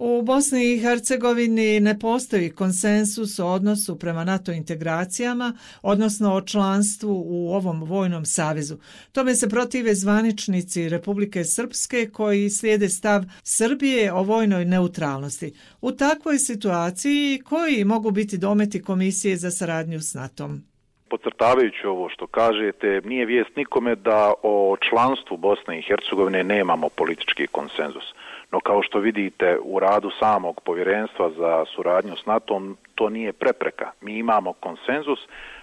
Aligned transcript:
U 0.00 0.22
Bosni 0.22 0.72
i 0.72 0.78
Hercegovini 0.78 1.80
ne 1.80 1.98
postoji 1.98 2.50
konsensus 2.50 3.38
o 3.38 3.46
odnosu 3.46 3.98
prema 3.98 4.24
NATO 4.24 4.52
integracijama, 4.52 5.52
odnosno 5.82 6.34
o 6.34 6.40
članstvu 6.40 7.24
u 7.26 7.54
ovom 7.54 7.82
vojnom 7.84 8.24
savezu. 8.24 8.76
Tome 9.12 9.34
se 9.34 9.48
protive 9.48 9.94
zvaničnici 9.94 10.88
Republike 10.88 11.44
Srpske 11.44 12.10
koji 12.12 12.50
slijede 12.50 12.88
stav 12.88 13.22
Srbije 13.42 14.12
o 14.12 14.22
vojnoj 14.22 14.64
neutralnosti. 14.64 15.52
U 15.80 15.92
takvoj 15.92 16.38
situaciji 16.38 17.40
koji 17.44 17.84
mogu 17.84 18.10
biti 18.10 18.38
dometi 18.38 18.82
Komisije 18.82 19.36
za 19.36 19.50
saradnju 19.50 20.00
s 20.00 20.14
NATO-om? 20.14 20.62
Pocrtavajući 21.10 21.86
ovo 21.86 22.08
što 22.08 22.26
kažete, 22.26 23.00
nije 23.04 23.26
vijest 23.26 23.56
nikome 23.56 23.94
da 23.94 24.32
o 24.42 24.76
članstvu 24.90 25.36
Bosne 25.36 25.78
i 25.78 25.82
Hercegovine 25.82 26.44
nemamo 26.44 26.88
politički 26.88 27.46
konsenzus. 27.46 28.04
No 28.52 28.60
kao 28.60 28.82
što 28.82 28.98
vidite 28.98 29.58
u 29.62 29.78
radu 29.78 30.10
samog 30.10 30.60
povjerenstva 30.60 31.30
za 31.30 31.64
suradnju 31.74 32.16
s 32.16 32.26
NATO-om, 32.26 32.76
to 32.94 33.08
nije 33.08 33.32
prepreka. 33.32 33.90
Mi 34.00 34.18
imamo 34.18 34.52
konsenzus 34.52 35.18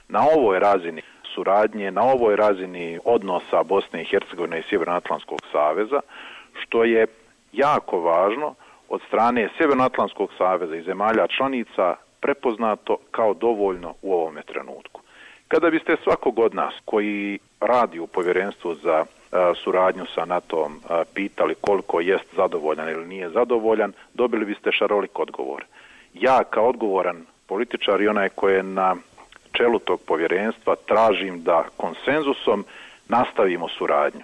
na 0.08 0.20
ovoj 0.36 0.60
razini 0.60 1.02
suradnje, 1.36 1.92
na 1.92 2.04
ovoj 2.04 2.36
razini 2.36 3.00
odnosa 3.06 3.64
Bosne 3.64 4.02
i 4.02 4.06
Hercegovine 4.06 4.60
i 4.60 4.64
Sjevernoatlantskog 4.70 5.40
saveza, 5.52 6.00
što 6.54 6.84
je 6.84 7.08
jako 7.52 8.00
važno 8.00 8.56
od 8.90 9.02
strane 9.08 9.50
Sjevernoatlantskog 9.58 10.30
saveza 10.38 10.76
i 10.76 10.84
zemalja 10.84 11.28
članica 11.28 11.96
prepoznato 12.20 12.98
kao 13.12 13.34
dovoljno 13.34 13.94
u 14.02 14.14
ovome 14.14 14.42
trenutku. 14.42 15.02
Kada 15.48 15.70
biste 15.70 15.96
svakog 16.04 16.40
od 16.40 16.56
nas 16.56 16.74
koji 16.86 17.40
radi 17.60 18.00
u 18.00 18.08
povjerenstvu 18.08 18.76
za 18.76 19.06
suradnju 19.64 20.06
sa 20.16 20.26
NATO-om 20.26 20.82
pitali 21.14 21.56
koliko 21.62 22.00
jest 22.00 22.26
zadovoljan 22.36 22.90
ili 22.90 23.08
nije 23.08 23.30
zadovoljan, 23.30 23.94
dobili 24.14 24.46
biste 24.46 24.72
šarolik 24.72 25.20
odgovor. 25.20 25.66
Ja 26.14 26.44
kao 26.44 26.70
odgovoran 26.70 27.26
političar 27.48 28.02
i 28.02 28.08
onaj 28.08 28.30
koji 28.30 28.56
je 28.56 28.64
na 28.64 28.96
čelu 29.52 29.80
tog 29.80 30.02
povjerenstva 30.08 30.76
tražim 30.76 31.44
da 31.44 31.64
konsenzusom 31.78 32.66
nastavimo 33.08 33.68
suradnju. 33.78 34.24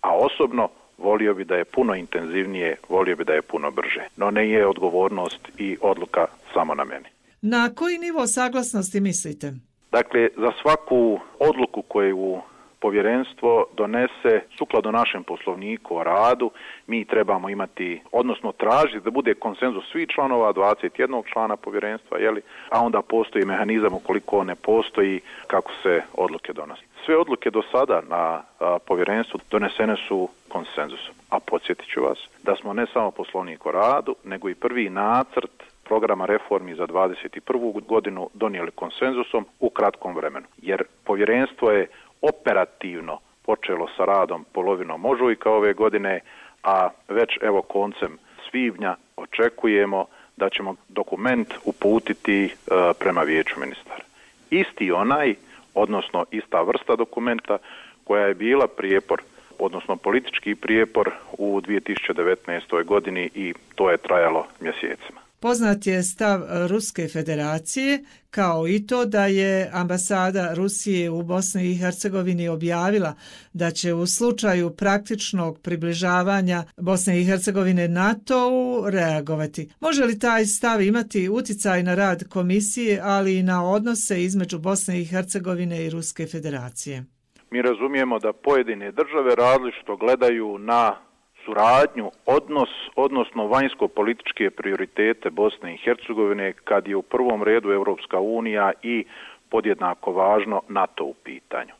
A 0.00 0.16
osobno 0.16 0.68
volio 0.98 1.34
bi 1.34 1.44
da 1.44 1.56
je 1.56 1.64
puno 1.64 1.94
intenzivnije, 1.94 2.76
volio 2.88 3.16
bi 3.16 3.24
da 3.24 3.32
je 3.32 3.42
puno 3.42 3.70
brže. 3.70 4.08
No 4.16 4.30
ne 4.30 4.48
je 4.48 4.66
odgovornost 4.66 5.48
i 5.58 5.76
odluka 5.80 6.26
samo 6.54 6.74
na 6.74 6.84
meni. 6.84 7.06
Na 7.42 7.70
koji 7.74 7.98
nivo 7.98 8.26
saglasnosti 8.26 9.00
mislite? 9.00 9.52
Dakle, 9.92 10.28
za 10.36 10.52
svaku 10.62 11.20
odluku 11.38 11.82
koju 11.82 12.40
povjerenstvo 12.82 13.64
donese 13.76 14.40
sukladno 14.58 14.90
našem 14.90 15.22
poslovniku 15.24 15.96
o 15.96 16.04
radu, 16.04 16.50
mi 16.86 17.04
trebamo 17.04 17.48
imati, 17.48 18.02
odnosno 18.12 18.52
tražiti 18.52 19.04
da 19.04 19.10
bude 19.10 19.34
konsenzus 19.34 19.84
svih 19.90 20.08
članova, 20.08 20.52
21 20.52 21.22
člana 21.32 21.56
povjerenstva, 21.56 22.18
jeli? 22.18 22.42
a 22.70 22.80
onda 22.80 23.02
postoji 23.02 23.44
mehanizam 23.44 23.94
ukoliko 23.94 24.44
ne 24.44 24.54
postoji 24.54 25.20
kako 25.46 25.72
se 25.82 26.02
odluke 26.14 26.52
donose. 26.52 26.82
Sve 27.04 27.16
odluke 27.16 27.50
do 27.50 27.62
sada 27.72 28.02
na 28.08 28.42
a, 28.60 28.78
povjerenstvu 28.86 29.40
donesene 29.50 29.96
su 30.08 30.28
konsenzusom. 30.48 31.14
A 31.30 31.40
podsjetit 31.40 31.86
ću 31.86 32.02
vas 32.02 32.18
da 32.42 32.56
smo 32.56 32.72
ne 32.72 32.86
samo 32.92 33.10
poslovnik 33.10 33.66
o 33.66 33.72
radu, 33.72 34.14
nego 34.24 34.48
i 34.48 34.54
prvi 34.54 34.90
nacrt 34.90 35.62
programa 35.84 36.26
reformi 36.26 36.74
za 36.74 36.86
21. 36.86 37.86
godinu 37.86 38.30
donijeli 38.34 38.70
konsenzusom 38.70 39.46
u 39.60 39.70
kratkom 39.70 40.14
vremenu. 40.14 40.46
Jer 40.62 40.82
povjerenstvo 41.04 41.70
je 41.70 41.86
operativno 42.22 43.18
počelo 43.42 43.88
sa 43.96 44.04
radom 44.04 44.44
polovinom 44.52 45.04
ožujka 45.04 45.50
ove 45.50 45.72
godine, 45.72 46.20
a 46.62 46.88
već 47.08 47.38
evo 47.42 47.62
koncem 47.62 48.18
svibnja 48.50 48.96
očekujemo 49.16 50.06
da 50.36 50.50
ćemo 50.50 50.74
dokument 50.88 51.54
uputiti 51.64 52.44
e, 52.44 52.50
prema 52.98 53.22
vijeću 53.22 53.60
ministara. 53.60 54.04
Isti 54.50 54.92
onaj, 54.92 55.34
odnosno 55.74 56.24
ista 56.30 56.62
vrsta 56.62 56.96
dokumenta 56.96 57.58
koja 58.04 58.26
je 58.26 58.34
bila 58.34 58.66
prijepor, 58.66 59.22
odnosno 59.58 59.96
politički 59.96 60.54
prijepor 60.54 61.10
u 61.38 61.60
2019. 61.60 62.84
godini 62.84 63.30
i 63.34 63.54
to 63.74 63.90
je 63.90 63.96
trajalo 63.96 64.46
mjesecima. 64.60 65.21
Poznat 65.42 65.86
je 65.86 66.02
stav 66.02 66.42
e, 66.42 66.68
Ruske 66.68 67.08
federacije, 67.08 68.04
kao 68.30 68.68
i 68.68 68.86
to 68.86 69.04
da 69.04 69.26
je 69.26 69.70
ambasada 69.72 70.54
Rusije 70.54 71.10
u 71.10 71.22
Bosni 71.22 71.70
i 71.70 71.74
Hercegovini 71.74 72.48
objavila 72.48 73.14
da 73.52 73.70
će 73.70 73.94
u 73.94 74.06
slučaju 74.06 74.70
praktičnog 74.70 75.58
približavanja 75.62 76.64
Bosne 76.76 77.20
i 77.20 77.24
Hercegovine 77.24 77.88
NATO-u 77.88 78.90
reagovati. 78.90 79.70
Može 79.80 80.04
li 80.04 80.18
taj 80.18 80.46
stav 80.46 80.82
imati 80.82 81.28
uticaj 81.28 81.82
na 81.82 81.94
rad 81.94 82.28
komisije, 82.28 83.00
ali 83.02 83.38
i 83.38 83.42
na 83.42 83.70
odnose 83.70 84.22
između 84.22 84.58
Bosne 84.58 85.00
i 85.00 85.04
Hercegovine 85.04 85.86
i 85.86 85.90
Ruske 85.90 86.26
federacije? 86.26 87.04
Mi 87.50 87.62
razumijemo 87.62 88.18
da 88.18 88.32
pojedine 88.32 88.92
države 88.92 89.34
različito 89.36 89.96
gledaju 89.96 90.58
na 90.58 91.11
suradnju, 91.44 92.10
odnos, 92.26 92.70
odnosno 92.96 93.46
vanjsko-političke 93.46 94.50
prioritete 94.50 95.30
Bosne 95.30 95.74
i 95.74 95.76
Hercegovine 95.84 96.52
kad 96.52 96.88
je 96.88 96.96
u 96.96 97.02
prvom 97.02 97.42
redu 97.42 97.70
Evropska 97.72 98.20
unija 98.20 98.72
i 98.82 99.04
podjednako 99.50 100.12
važno 100.12 100.62
NATO 100.68 101.04
u 101.04 101.14
pitanju. 101.14 101.72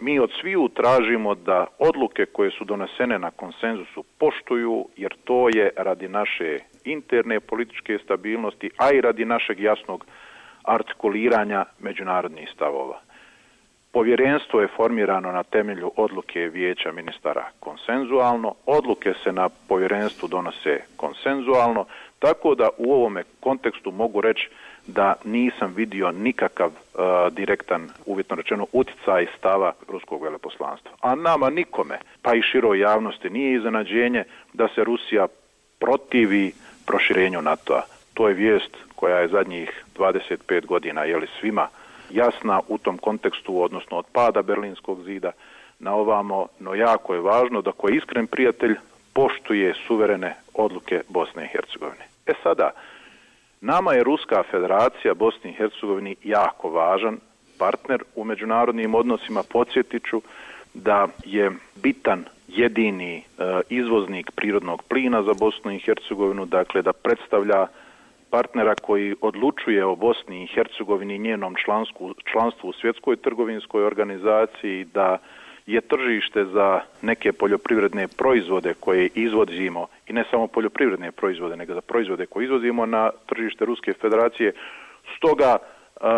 Mi 0.00 0.18
od 0.18 0.30
sviju 0.40 0.68
tražimo 0.68 1.34
da 1.34 1.66
odluke 1.78 2.26
koje 2.26 2.50
su 2.50 2.64
donesene 2.64 3.18
na 3.18 3.30
konsenzusu 3.30 4.04
poštuju, 4.18 4.88
jer 4.96 5.14
to 5.24 5.48
je 5.48 5.70
radi 5.76 6.08
naše 6.08 6.58
interne 6.84 7.40
političke 7.40 7.98
stabilnosti, 8.04 8.70
a 8.76 8.92
i 8.92 9.00
radi 9.00 9.24
našeg 9.24 9.60
jasnog 9.60 10.06
artikuliranja 10.64 11.64
međunarodnih 11.78 12.50
stavova. 12.54 13.00
Povjerenstvo 13.92 14.60
je 14.60 14.68
formirano 14.76 15.32
na 15.32 15.42
temelju 15.42 15.92
odluke 15.96 16.40
vijeća 16.40 16.92
ministara 16.92 17.44
konsenzualno, 17.60 18.54
odluke 18.66 19.14
se 19.24 19.32
na 19.32 19.48
povjerenstvu 19.68 20.28
donose 20.28 20.80
konsenzualno, 20.96 21.84
tako 22.18 22.54
da 22.54 22.68
u 22.78 22.92
ovome 22.92 23.24
kontekstu 23.40 23.90
mogu 23.90 24.20
reći 24.20 24.48
da 24.86 25.14
nisam 25.24 25.72
vidio 25.76 26.12
nikakav 26.12 26.68
uh, 26.68 27.02
direktan, 27.32 27.88
uvjetno 28.06 28.36
rečeno, 28.36 28.66
uticaj 28.72 29.26
stava 29.38 29.72
ruskog 29.88 30.22
veleposlanstva. 30.22 30.90
A 31.00 31.14
nama 31.14 31.50
nikome, 31.50 31.98
pa 32.22 32.34
i 32.34 32.42
široj 32.42 32.78
javnosti, 32.78 33.30
nije 33.30 33.56
iznenađenje 33.56 34.24
da 34.52 34.68
se 34.68 34.84
Rusija 34.84 35.26
protivi 35.78 36.52
proširenju 36.86 37.42
NATO-a. 37.42 37.82
To 38.14 38.28
je 38.28 38.34
vijest 38.34 38.76
koja 38.96 39.18
je 39.18 39.28
zadnjih 39.28 39.84
25 39.98 40.66
godina, 40.66 41.04
jeli 41.04 41.26
svima, 41.40 41.68
jasna 42.10 42.60
u 42.68 42.78
tom 42.78 42.98
kontekstu, 42.98 43.62
odnosno 43.62 43.96
od 43.96 44.06
pada 44.12 44.42
Berlinskog 44.42 45.04
zida 45.04 45.32
na 45.78 45.94
ovamo, 45.94 46.46
no 46.60 46.74
jako 46.74 47.14
je 47.14 47.20
važno 47.20 47.62
da 47.62 47.72
ko 47.72 47.88
je 47.88 47.96
iskren 47.96 48.26
prijatelj 48.26 48.74
poštuje 49.12 49.74
suverene 49.86 50.36
odluke 50.54 51.02
Bosne 51.08 51.44
i 51.44 51.48
Hercegovine. 51.48 52.04
E 52.26 52.32
sada, 52.42 52.70
nama 53.60 53.92
je 53.92 54.04
Ruska 54.04 54.42
federacija 54.50 55.14
Bosni 55.14 55.50
i 55.50 55.54
Hercegovini 55.54 56.16
jako 56.24 56.70
važan 56.70 57.18
partner 57.58 58.02
u 58.16 58.24
međunarodnim 58.24 58.94
odnosima. 58.94 59.42
Podsjetiću 59.42 60.22
da 60.74 61.06
je 61.24 61.50
bitan 61.82 62.24
jedini 62.48 63.16
e, 63.16 63.22
izvoznik 63.68 64.30
prirodnog 64.30 64.82
plina 64.82 65.22
za 65.22 65.34
Bosnu 65.34 65.72
i 65.72 65.78
Hercegovinu, 65.78 66.44
dakle 66.46 66.82
da 66.82 66.92
predstavlja 66.92 67.66
partnera 68.30 68.74
koji 68.74 69.14
odlučuje 69.20 69.84
o 69.84 69.94
Bosni 69.96 70.42
i 70.44 70.46
Hercegovini 70.46 71.18
njenom 71.18 71.54
člansku, 71.64 72.14
članstvu 72.32 72.68
u 72.68 72.72
svjetskoj 72.72 73.16
trgovinskoj 73.16 73.84
organizaciji 73.84 74.84
da 74.84 75.18
je 75.66 75.80
tržište 75.80 76.44
za 76.44 76.80
neke 77.02 77.32
poljoprivredne 77.32 78.08
proizvode 78.08 78.74
koje 78.80 79.08
izvozimo 79.14 79.86
i 80.06 80.12
ne 80.12 80.24
samo 80.30 80.46
poljoprivredne 80.46 81.12
proizvode 81.12 81.56
nego 81.56 81.74
za 81.74 81.80
proizvode 81.80 82.26
koje 82.26 82.44
izvozimo 82.44 82.86
na 82.86 83.10
tržište 83.26 83.64
Ruske 83.64 83.92
federacije 83.92 84.52
stoga 85.16 85.58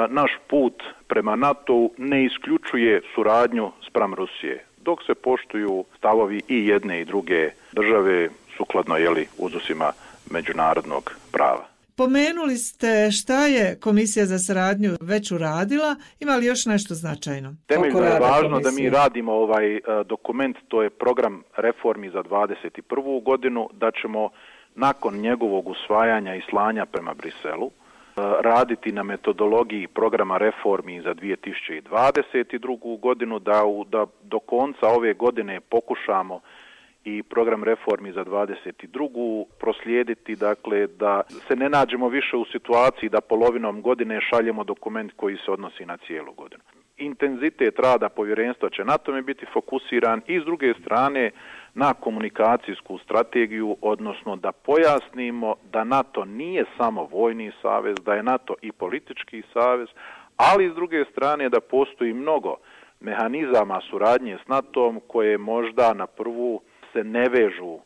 naš 0.09 0.33
put 0.47 0.83
prema 1.09 1.37
NATO 1.37 1.89
ne 1.99 2.25
isključuje 2.25 3.01
suradnju 3.15 3.73
sprem 3.89 4.15
Rusije 4.15 4.65
dok 4.77 5.03
se 5.07 5.15
poštuju 5.15 5.85
stavovi 5.99 6.43
i 6.49 6.67
jedne 6.67 7.01
i 7.01 7.05
druge 7.05 7.51
države 7.73 8.29
sukladno 8.57 8.97
jeli 8.97 9.27
uzusima 9.39 9.93
međunarodnog 10.31 11.13
prava. 11.33 11.72
Pomenuli 11.97 12.57
ste 12.57 13.11
šta 13.11 13.47
je 13.47 13.81
Komisija 13.81 14.27
za 14.27 14.39
saradnju 14.39 14.91
već 15.01 15.33
uradila, 15.33 15.97
ima 16.21 16.37
li 16.37 16.47
još 16.47 16.67
nešto 16.67 16.95
značajno? 16.95 17.55
Temeljno 17.67 18.01
je 18.01 18.21
važno 18.21 18.51
komisija? 18.51 18.71
da 18.71 18.83
mi 18.83 18.91
radimo 18.91 19.33
ovaj 19.33 19.77
uh, 19.77 19.83
dokument, 20.07 20.57
to 20.69 20.83
je 20.83 20.91
program 20.91 21.43
reformi 21.57 22.11
za 22.11 22.23
21. 22.23 23.23
godinu, 23.23 23.69
da 23.73 23.91
ćemo 23.91 24.31
nakon 24.75 25.15
njegovog 25.15 25.69
usvajanja 25.69 26.35
i 26.35 26.43
slanja 26.51 26.87
prema 26.87 27.15
Briselu 27.15 27.67
uh, 27.67 27.73
raditi 28.41 28.93
na 28.93 29.03
metodologiji 29.03 29.87
programa 29.87 30.39
reformi 30.39 31.03
za 31.03 31.15
2022. 31.15 33.01
godinu, 33.01 33.39
da, 33.39 33.65
u, 33.65 33.85
da 33.85 34.07
do 34.23 34.39
konca 34.39 34.87
ove 34.87 35.15
godine 35.15 35.61
pokušamo 35.61 36.41
i 37.05 37.23
program 37.23 37.65
reformi 37.65 38.13
za 38.13 38.25
22. 38.25 39.45
proslijediti, 39.61 40.37
dakle, 40.37 40.87
da 40.87 41.23
se 41.49 41.57
ne 41.57 41.69
nađemo 41.69 42.09
više 42.09 42.37
u 42.37 42.45
situaciji 42.45 43.09
da 43.09 43.21
polovinom 43.21 43.83
godine 43.83 44.21
šaljemo 44.31 44.65
dokument 44.65 45.13
koji 45.17 45.37
se 45.37 45.51
odnosi 45.51 45.87
na 45.87 45.97
cijelu 45.97 46.33
godinu. 46.33 46.63
Intenzitet 46.97 47.79
rada 47.79 48.09
povjerenstva 48.09 48.71
će 48.71 48.85
na 48.85 48.99
tome 48.99 49.23
biti 49.23 49.47
fokusiran 49.53 50.23
i 50.27 50.41
s 50.41 50.45
druge 50.45 50.75
strane 50.81 51.31
na 51.75 51.95
komunikacijsku 51.95 52.99
strategiju, 52.99 53.77
odnosno 53.81 54.37
da 54.37 54.53
pojasnimo 54.53 55.55
da 55.73 55.85
NATO 55.85 56.25
nije 56.25 56.65
samo 56.77 57.09
vojni 57.13 57.53
savez, 57.63 57.97
da 58.05 58.15
je 58.15 58.23
NATO 58.23 58.55
i 58.63 58.73
politički 58.73 59.43
savez, 59.53 59.89
ali 60.37 60.71
s 60.71 60.75
druge 60.75 61.05
strane 61.13 61.49
da 61.49 61.61
postoji 61.61 62.13
mnogo 62.13 62.57
mehanizama 63.01 63.81
suradnje 63.91 64.39
s 64.45 64.49
NATO-om 64.49 65.01
koje 65.07 65.39
možda 65.39 65.95
na 65.95 66.07
prvu 66.07 66.61
se 66.93 67.05
ne 67.05 67.29
vežu 67.29 67.73
uh, 67.73 67.81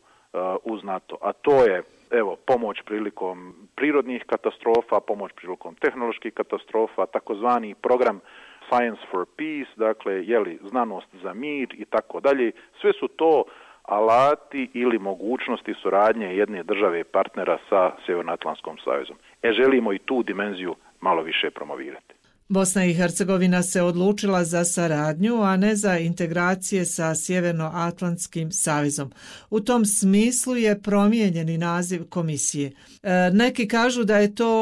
uz 0.65 0.85
NATO, 0.85 1.19
a 1.23 1.33
to 1.33 1.65
je 1.65 1.83
evo 2.11 2.37
pomoć 2.47 2.83
prilikom 2.83 3.55
prirodnih 3.75 4.25
katastrofa, 4.27 5.01
pomoć 5.01 5.33
prilikom 5.33 5.75
tehnoloških 5.75 6.35
katastrofa, 6.35 7.07
takozvani 7.07 7.75
program 7.75 8.21
Science 8.69 9.03
for 9.11 9.27
Peace, 9.37 9.71
dakle, 9.77 10.27
jeli, 10.27 10.59
znanost 10.69 11.07
za 11.23 11.35
mir 11.35 11.69
i 11.79 11.85
tako 11.85 12.21
dalje. 12.21 12.53
Sve 12.81 12.93
su 12.93 13.09
to 13.09 13.45
alati 13.83 14.71
ili 14.75 14.99
mogućnosti 14.99 15.75
suradnje 15.83 16.37
jedne 16.37 16.63
države 16.63 17.05
partnera 17.05 17.59
sa 17.69 17.93
Sjevernoatlantskom 18.07 18.79
savezom. 18.79 19.17
E, 19.43 19.53
želimo 19.53 19.93
i 19.93 19.99
tu 19.99 20.23
dimenziju 20.23 20.75
malo 21.01 21.23
više 21.23 21.51
promovirati. 21.51 22.16
Bosna 22.49 22.85
i 22.85 22.95
Hercegovina 22.95 23.63
se 23.63 23.83
odlučila 23.83 24.45
za 24.45 24.65
saradnju, 24.65 25.43
a 25.43 25.57
ne 25.57 25.75
za 25.75 25.99
integracije 25.99 26.85
sa 26.85 27.15
Sjevernoatlantskim 27.15 28.49
savezom. 28.51 29.11
U 29.51 29.61
tom 29.61 29.85
smislu 29.85 30.57
je 30.57 30.83
promijenjeni 30.83 31.59
naziv 31.59 32.01
komisije. 32.11 32.67
E, 32.69 33.11
neki 33.33 33.69
kažu 33.69 34.05
da 34.05 34.17
je 34.17 34.35
to 34.35 34.53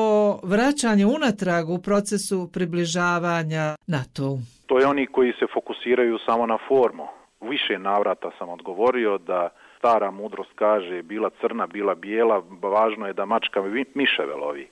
vraćanje 0.42 1.06
unatrag 1.06 1.70
u 1.70 1.78
procesu 1.78 2.50
približavanja 2.52 3.76
NATO-u. 3.86 4.38
To 4.66 4.78
je 4.78 4.86
oni 4.86 5.06
koji 5.06 5.32
se 5.32 5.46
fokusiraju 5.54 6.18
samo 6.26 6.46
na 6.46 6.58
formu. 6.68 7.06
Više 7.40 7.78
navrata 7.78 8.30
sam 8.38 8.48
odgovorio 8.48 9.18
da 9.18 9.48
stara 9.78 10.10
mudrost 10.10 10.50
kaže 10.54 11.02
bila 11.02 11.30
crna, 11.40 11.66
bila 11.66 11.94
bijela, 11.94 12.42
važno 12.62 13.06
je 13.06 13.12
da 13.12 13.24
mačka 13.24 13.60
miševe 13.94 14.34
lovi. 14.34 14.68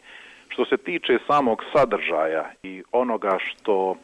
Što 0.52 0.64
se 0.64 0.76
tiče 0.76 1.18
samog 1.26 1.62
sadržaja 1.72 2.50
i 2.62 2.82
onoga 2.92 3.38
što 3.38 3.96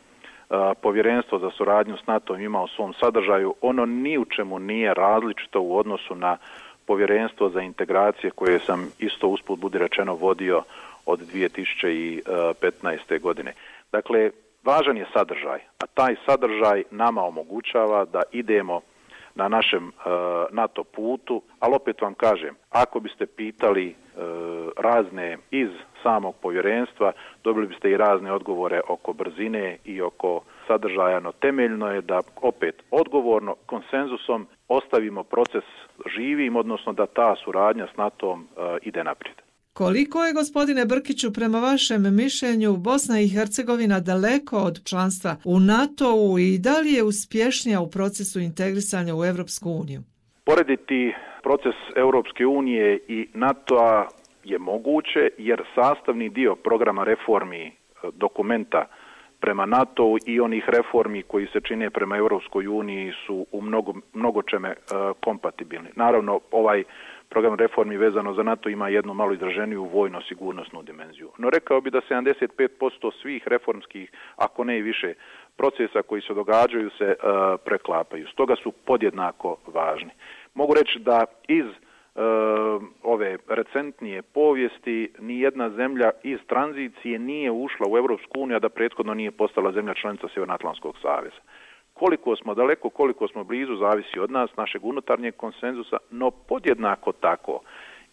povjerenstvo 0.83 1.39
za 1.39 1.51
suradnju 1.51 1.97
s 1.97 2.07
NATO 2.07 2.37
ima 2.37 2.63
u 2.63 2.69
svom 2.69 2.95
sadržaju, 3.01 3.55
ono 3.61 3.87
ni 3.87 4.19
u 4.19 4.25
čemu 4.25 4.59
nije 4.59 4.95
različito 4.95 5.61
u 5.61 5.77
odnosu 5.77 6.15
na 6.15 6.37
povjerenstvo 6.87 7.49
za 7.49 7.61
integracije 7.61 8.31
koje 8.31 8.59
sam 8.59 8.91
isto 8.99 9.29
usput 9.29 9.59
budi 9.59 9.79
rečeno 9.79 10.15
vodio 10.15 10.63
od 11.07 11.21
2015. 11.21 13.21
godine. 13.21 13.53
Dakle, 13.93 14.31
važan 14.65 14.97
je 14.97 15.07
sadržaj, 15.13 15.61
a 15.79 15.87
taj 15.87 16.17
sadržaj 16.27 16.83
nama 16.91 17.23
omogućava 17.23 18.05
da 18.05 18.23
idemo 18.33 18.81
na 19.35 19.49
našem 19.49 19.93
NATO 20.51 20.85
putu, 20.85 21.43
ali 21.61 21.75
opet 21.75 22.01
vam 22.01 22.15
kažem, 22.15 22.55
ako 22.71 23.01
biste 23.01 23.27
pitali 23.27 23.95
razne 24.77 25.39
iz 25.51 25.69
samog 26.03 26.35
povjerenstva, 26.43 27.13
dobili 27.45 27.67
biste 27.67 27.91
i 27.91 27.97
razne 27.97 28.33
odgovore 28.33 28.81
oko 28.89 29.13
brzine 29.13 29.77
i 29.85 30.01
oko 30.03 30.41
sadržaja, 30.67 31.21
no 31.21 31.33
temeljno 31.33 31.93
je 31.93 32.01
da 32.01 32.21
opet 32.43 32.83
odgovorno 32.91 33.55
konsenzusom 33.67 34.47
ostavimo 34.69 35.23
proces 35.23 35.65
živim, 36.17 36.57
odnosno 36.57 36.93
da 36.93 37.07
ta 37.07 37.35
suradnja 37.45 37.87
s 37.95 37.97
NATO-om 37.97 38.41
uh, 38.41 38.65
ide 38.83 39.05
naprijed. 39.05 39.37
Koliko 39.73 40.25
je, 40.25 40.33
gospodine 40.33 40.85
Brkiću, 40.85 41.33
prema 41.33 41.59
vašem 41.59 42.17
mišljenju 42.17 42.77
Bosna 42.77 43.21
i 43.21 43.29
Hercegovina 43.29 44.01
daleko 44.01 44.57
od 44.57 44.85
članstva 44.85 45.37
u 45.45 45.61
NATO-u 45.61 46.39
i 46.39 46.59
da 46.59 46.81
li 46.81 46.93
je 46.93 47.03
uspješnija 47.03 47.81
u 47.81 47.91
procesu 47.91 48.41
integrisanja 48.41 49.15
u 49.15 49.25
Evropsku 49.25 49.71
uniju? 49.71 50.01
Porediti 50.45 51.15
proces 51.43 51.75
Europske 51.97 52.47
unije 52.47 52.99
i 53.09 53.29
NATO-a 53.35 54.09
je 54.51 54.59
moguće 54.59 55.31
jer 55.39 55.63
sastavni 55.75 56.29
dio 56.29 56.55
programa 56.55 57.05
reformi 57.05 57.67
e, 57.67 57.73
dokumenta 58.13 58.87
prema 59.41 59.67
NATO 59.67 60.17
i 60.27 60.41
onih 60.41 60.65
reformi 60.69 61.23
koji 61.23 61.47
se 61.47 61.61
čine 61.61 61.91
prema 61.91 62.17
Europskoj 62.17 62.67
uniji 62.67 63.13
su 63.27 63.47
u 63.53 63.63
mnogo, 63.63 63.93
mnogo 64.13 64.43
čeme 64.43 64.69
uh, 64.69 64.75
e, 64.77 65.13
kompatibilni. 65.25 65.89
Naravno, 65.97 66.41
ovaj 66.51 66.85
program 67.29 67.55
reformi 67.55 67.97
vezano 67.97 68.35
za 68.35 68.43
NATO 68.43 68.69
ima 68.69 68.89
jednu 68.89 69.15
malo 69.15 69.33
izraženiju 69.33 69.85
vojno-sigurnosnu 69.85 70.83
dimenziju. 70.83 71.31
No 71.39 71.51
rekao 71.51 71.81
bi 71.81 71.91
da 71.91 72.01
75% 72.11 73.11
svih 73.23 73.49
reformskih, 73.49 74.11
ako 74.37 74.65
ne 74.65 74.79
i 74.79 74.83
više, 74.83 75.15
procesa 75.57 76.03
koji 76.03 76.23
se 76.23 76.35
događaju 76.35 76.91
se 76.91 77.05
uh, 77.05 77.61
preklapaju. 77.65 78.27
Stoga 78.29 78.55
su 78.63 78.73
podjednako 78.73 79.57
važni. 79.67 80.11
Mogu 80.55 80.75
reći 80.75 80.99
da 80.99 81.25
iz 81.49 81.67
uh, 81.67 81.88
Ehm, 82.19 82.85
ove 83.03 83.37
recentnije 83.49 84.23
povijesti 84.23 85.11
ni 85.19 85.41
jedna 85.41 85.71
zemlja 85.71 86.11
iz 86.23 86.39
tranzicije 86.47 87.19
nije 87.19 87.51
ušla 87.51 87.87
u 87.91 87.97
Evropsku 87.97 88.41
uniju, 88.41 88.57
a 88.57 88.61
da 88.61 88.69
prethodno 88.69 89.15
nije 89.15 89.31
postala 89.31 89.73
zemlja 89.73 89.95
članica 89.95 90.29
Sjevernoatlantskog 90.35 90.95
saveza. 91.03 91.41
Koliko 91.95 92.37
smo 92.37 92.55
daleko, 92.55 92.91
koliko 92.91 93.29
smo 93.29 93.45
blizu, 93.45 93.77
zavisi 93.77 94.19
od 94.19 94.31
nas, 94.31 94.51
našeg 94.57 94.85
unutarnjeg 94.85 95.37
konsenzusa, 95.37 95.97
no 96.11 96.31
podjednako 96.31 97.13
tako 97.13 97.61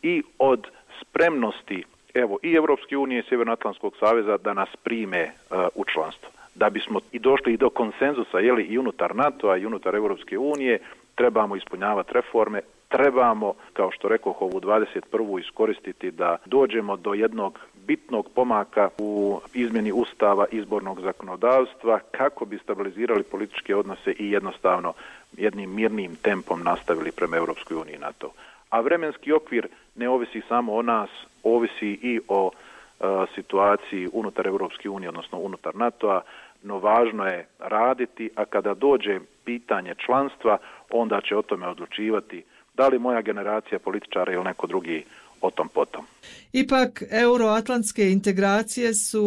i 0.01 0.23
od 0.39 0.67
spremnosti 1.01 1.83
evo, 2.13 2.37
i 2.43 2.53
Evropske 2.53 2.97
unije 2.97 3.19
i 3.19 3.29
Sjevernoatlantskog 3.29 3.93
saveza 3.99 4.37
da 4.37 4.53
nas 4.53 4.69
prime 4.83 5.23
uh, 5.23 5.57
u 5.75 5.85
članstvo. 5.85 6.29
Da 6.55 6.69
bismo 6.69 6.99
i 7.11 7.19
došli 7.19 7.53
i 7.53 7.57
do 7.57 7.69
konsenzusa 7.69 8.39
jeli, 8.39 8.63
i 8.63 8.77
unutar 8.77 9.15
NATO-a 9.15 9.57
i 9.57 9.65
unutar 9.65 9.95
Evropske 9.95 10.37
unije, 10.37 10.79
trebamo 11.15 11.55
ispunjavati 11.55 12.13
reforme, 12.13 12.61
trebamo, 12.95 13.53
kao 13.73 13.91
što 13.91 14.07
rekao, 14.07 14.35
ovu 14.39 14.61
21. 14.61 15.39
iskoristiti 15.39 16.11
da 16.11 16.37
dođemo 16.45 16.97
do 16.97 17.13
jednog 17.13 17.59
bitnog 17.87 18.29
pomaka 18.35 18.89
u 18.97 19.39
izmjeni 19.53 19.91
ustava 19.91 20.45
izbornog 20.51 21.01
zakonodavstva 21.01 21.99
kako 22.11 22.45
bi 22.45 22.57
stabilizirali 22.57 23.23
političke 23.23 23.75
odnose 23.75 24.11
i 24.19 24.31
jednostavno 24.31 24.93
jednim 25.37 25.75
mirnim 25.75 26.15
tempom 26.15 26.63
nastavili 26.63 27.11
prema 27.11 27.37
Europskoj 27.37 27.77
uniji 27.77 27.95
i 27.95 27.99
NATO. 27.99 28.31
A 28.69 28.79
vremenski 28.79 29.33
okvir 29.33 29.67
ne 29.95 30.09
ovisi 30.09 30.41
samo 30.47 30.75
o 30.75 30.81
nas, 30.81 31.09
ovisi 31.43 31.99
i 32.01 32.19
o 32.27 32.51
e, 32.51 33.05
situaciji 33.35 34.09
unutar 34.13 34.47
Europske 34.47 34.89
unije, 34.89 35.09
odnosno 35.09 35.39
unutar 35.39 35.75
NATO-a, 35.75 36.21
no 36.63 36.79
važno 36.79 37.27
je 37.27 37.47
raditi, 37.59 38.29
a 38.35 38.45
kada 38.45 38.73
dođe 38.73 39.19
pitanje 39.45 39.95
članstva, 40.05 40.57
onda 40.89 41.21
će 41.21 41.37
o 41.37 41.41
tome 41.41 41.67
odlučivati 41.67 42.43
da 42.77 42.87
li 42.87 42.99
moja 42.99 43.21
generacija 43.21 43.79
političara 43.79 44.33
ili 44.33 44.43
neko 44.43 44.67
drugi 44.67 45.03
o 45.41 45.51
tom 45.51 45.69
potom. 45.69 46.05
Ipak, 46.53 47.03
euroatlantske 47.11 48.11
integracije 48.11 48.93
su 48.93 49.25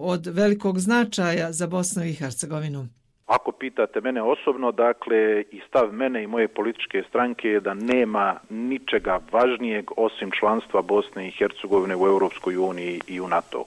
od 0.00 0.26
velikog 0.26 0.78
značaja 0.78 1.52
za 1.52 1.66
Bosnu 1.66 2.04
i 2.04 2.12
Hercegovinu. 2.12 2.86
Ako 3.26 3.52
pitate 3.52 4.00
mene 4.00 4.22
osobno, 4.22 4.72
dakle, 4.72 5.44
i 5.50 5.60
stav 5.68 5.92
mene 5.92 6.22
i 6.22 6.26
moje 6.26 6.48
političke 6.48 7.02
stranke 7.08 7.48
je 7.48 7.60
da 7.60 7.74
nema 7.74 8.40
ničega 8.48 9.20
važnijeg 9.32 9.90
osim 9.96 10.30
članstva 10.40 10.82
Bosne 10.82 11.28
i 11.28 11.30
Hercegovine 11.30 11.96
u 11.96 12.06
Europskoj 12.06 12.56
uniji 12.56 13.00
i 13.06 13.20
u 13.20 13.28
NATO. 13.28 13.64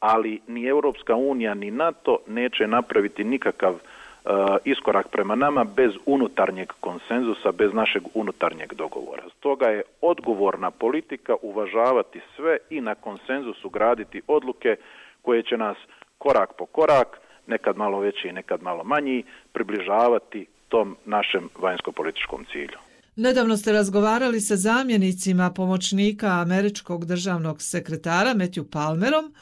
Ali 0.00 0.40
ni 0.46 0.66
Europska 0.66 1.14
unija 1.14 1.54
ni 1.54 1.70
NATO 1.70 2.18
neće 2.26 2.66
napraviti 2.66 3.24
nikakav 3.24 3.74
uh, 3.74 3.80
E, 4.24 4.30
iskorak 4.64 5.08
prema 5.08 5.34
nama 5.34 5.64
bez 5.64 5.92
unutarnjeg 6.06 6.72
konsenzusa, 6.80 7.52
bez 7.52 7.72
našeg 7.72 8.02
unutarnjeg 8.14 8.74
dogovora. 8.74 9.22
Stoga 9.38 9.66
je 9.66 9.82
odgovorna 10.00 10.70
politika 10.70 11.34
uvažavati 11.42 12.20
sve 12.36 12.58
i 12.70 12.80
na 12.80 12.94
konsenzusu 12.94 13.68
graditi 13.68 14.22
odluke 14.26 14.76
koje 15.22 15.42
će 15.42 15.56
nas 15.56 15.76
korak 16.18 16.50
po 16.58 16.66
korak, 16.66 17.20
nekad 17.46 17.76
malo 17.76 18.00
veći 18.00 18.28
i 18.28 18.32
nekad 18.32 18.62
malo 18.62 18.84
manji, 18.84 19.24
približavati 19.52 20.46
tom 20.68 20.96
našem 21.04 21.48
vanjsko-političkom 21.58 22.44
cilju. 22.52 22.78
Nedavno 23.16 23.56
ste 23.56 23.72
razgovarali 23.72 24.40
sa 24.40 24.56
zamjenicima 24.56 25.50
pomoćnika 25.50 26.26
američkog 26.26 27.04
državnog 27.04 27.62
sekretara 27.62 28.30
Matthew 28.34 28.64
Palmerom, 28.72 29.34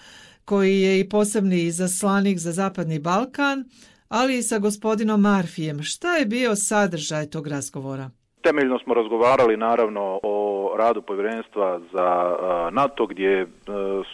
koji 0.45 0.81
je 0.81 1.01
i 1.01 1.09
posebni 1.09 1.71
zaslanik 1.71 2.39
za 2.39 2.53
Zapadni 2.53 2.99
Balkan, 2.99 3.65
ali 4.09 4.39
i 4.39 4.43
sa 4.43 4.59
gospodinom 4.59 5.21
Marfijem. 5.21 5.83
Šta 5.83 6.17
je 6.17 6.27
bio 6.27 6.57
sadržaj 6.57 7.27
tog 7.27 7.47
razgovora? 7.47 8.11
Temeljno 8.43 8.79
smo 8.79 8.95
razgovarali 8.95 9.57
naravno 9.57 10.21
o 10.23 10.75
radu 10.79 11.03
povjerenstva 11.03 11.81
za 11.93 12.37
NATO 12.71 13.07
gdje 13.07 13.41
e, 13.41 13.47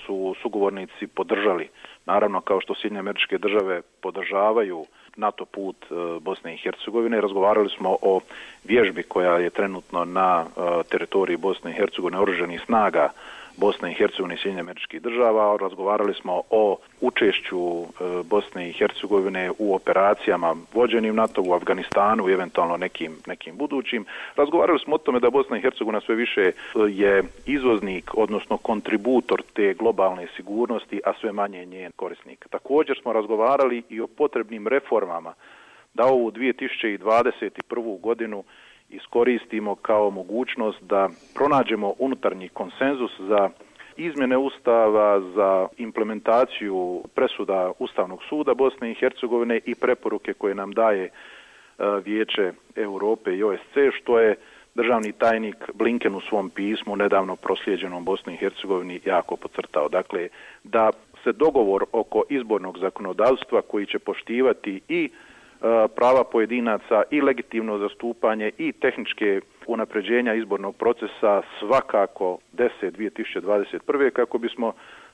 su 0.07 0.35
sugovornici 0.43 1.07
podržali. 1.07 1.69
Naravno, 2.07 2.41
kao 2.41 2.61
što 2.61 2.75
Sjedinje 2.75 2.99
američke 2.99 3.39
države 3.39 3.83
podržavaju 4.03 4.85
NATO 5.17 5.45
put 5.45 5.77
e, 5.83 5.95
Bosne 6.21 6.55
i 6.55 6.59
Hercegovine, 6.59 7.21
razgovarali 7.21 7.71
smo 7.79 7.97
o 8.03 8.21
vježbi 8.65 9.03
koja 9.03 9.39
je 9.39 9.51
trenutno 9.51 10.05
na 10.05 10.45
e, 10.45 10.61
teritoriji 10.91 11.37
Bosne 11.37 11.71
i 11.71 11.75
Hercegovine 11.75 12.21
oruženih 12.21 12.61
snaga 12.67 13.09
Bosne 13.57 13.91
i 13.91 13.95
Hercegovine 13.95 14.35
i 14.35 14.39
Sjedinje 14.39 14.61
američkih 14.61 15.03
država. 15.03 15.57
Razgovarali 15.61 16.15
smo 16.15 16.43
o 16.51 16.77
učešću 17.01 17.59
e, 17.59 17.85
Bosne 18.25 18.69
i 18.69 18.73
Hercegovine 18.73 19.51
u 19.59 19.75
operacijama 19.75 20.57
vođenim 20.73 21.15
NATO 21.15 21.43
u 21.43 21.53
Afganistanu 21.53 22.29
i 22.29 22.33
eventualno 22.33 22.77
nekim, 22.77 23.17
nekim 23.27 23.57
budućim. 23.57 24.05
Razgovarali 24.37 24.79
smo 24.79 24.95
o 24.95 24.99
tome 24.99 25.21
da 25.21 25.31
Bosna 25.31 25.59
i 25.59 25.61
Hercegovina 25.61 26.01
sve 26.01 26.15
više 26.15 26.41
e, 26.41 26.53
je 26.89 27.23
izvoznik, 27.47 28.11
odnosno 28.15 28.57
kontributor 28.57 29.43
te 29.53 29.75
globalne 29.75 30.27
sigurnosti, 30.37 31.01
a 31.05 31.13
sve 31.21 31.33
manje 31.33 31.65
njen 31.65 31.93
korisnik. 31.97 32.47
Također 32.51 32.99
smo 33.03 33.13
razgovarali 33.13 33.83
i 33.89 34.01
o 34.01 34.07
potrebnim 34.07 34.69
reformama 34.69 35.35
da 35.95 36.05
ovu 36.05 36.31
2021. 36.31 38.01
godinu 38.01 38.45
iskoristimo 38.95 39.75
kao 39.75 40.11
mogućnost 40.11 40.83
da 40.83 41.09
pronađemo 41.35 41.95
unutarnji 41.99 42.49
konsenzus 42.49 43.21
za 43.21 43.51
izmjene 43.97 44.37
ustava 44.37 45.21
za 45.21 45.69
implementaciju 45.77 47.03
presuda 47.15 47.73
Ustavnog 47.79 48.21
suda 48.29 48.55
Bosne 48.55 48.91
i 48.91 48.95
Hercegovine 48.95 49.61
i 49.67 49.75
preporuke 49.75 50.33
koje 50.33 50.55
nam 50.55 50.73
daje 50.73 51.05
e, 51.05 51.11
Vijeće 52.05 52.53
Europe 52.77 53.37
i 53.37 53.43
OSC, 53.43 53.75
što 54.01 54.19
je 54.21 54.37
državni 54.75 55.13
tajnik 55.13 55.57
Blinken 55.75 56.15
u 56.15 56.21
svom 56.21 56.51
pismu 56.51 56.97
nedavno 56.97 57.37
proslijeđenom 57.37 58.05
Bosni 58.05 58.35
i 58.35 58.37
Hercegovini 58.37 59.01
jako 59.05 59.37
pocrtao. 59.37 59.89
Dakle, 59.89 60.29
da 60.65 60.91
se 61.25 61.33
dogovor 61.33 61.85
oko 61.93 62.23
izbornog 62.29 62.79
zakonodavstva 62.79 63.63
koji 63.63 63.87
će 63.87 63.99
poštivati 63.99 64.81
i 64.89 65.11
uh, 65.13 65.34
E, 65.63 65.89
prava 65.97 66.25
pojedinaca 66.25 67.03
i 67.11 67.21
legitimno 67.21 67.79
zastupanje 67.79 68.51
i 68.59 68.73
tehničke 68.73 69.41
unapređenja 69.67 70.35
izbornog 70.35 70.77
procesa 70.77 71.43
svakako 71.59 72.39
10. 72.53 72.69
2021. 72.81 74.11
kako 74.11 74.39
bismo 74.39 74.73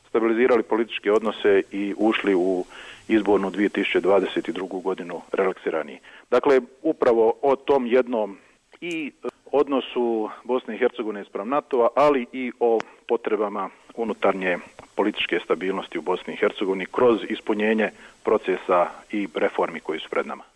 stabilizirali 0.09 0.63
političke 0.63 1.13
odnose 1.13 1.63
i 1.73 1.95
ušli 1.99 2.35
u 2.35 2.65
izbornu 3.09 3.51
2022. 3.51 4.83
godinu 4.83 5.21
relaksirani. 5.33 5.99
Dakle, 6.31 6.61
upravo 6.83 7.35
o 7.43 7.57
tom 7.57 7.87
jednom 7.87 8.39
i 8.81 9.13
odnosu 9.53 10.31
Bosne 10.45 10.75
i 10.75 10.79
Hercegovine 10.79 11.25
sprem 11.25 11.49
NATO-a, 11.49 11.89
ali 11.95 12.27
i 12.33 12.53
o 12.61 12.79
potrebama 13.09 13.71
unutarnje 13.95 14.59
političke 14.97 15.41
stabilnosti 15.45 15.99
u 15.99 16.03
Bosni 16.03 16.35
i 16.35 16.37
Hercegovini 16.37 16.87
kroz 16.87 17.21
ispunjenje 17.29 17.91
procesa 18.25 18.87
i 19.13 19.29
reformi 19.35 19.81
koji 19.81 20.01
su 20.01 20.09
pred 20.11 20.27
nama. 20.27 20.50